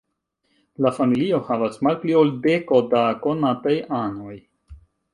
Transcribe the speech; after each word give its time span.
La 0.85 0.91
familio 0.99 1.41
havas 1.51 1.77
malpli 1.89 2.17
ol 2.23 2.33
deko 2.49 2.83
da 2.97 3.05
konataj 3.29 3.79
anoj. 4.03 4.39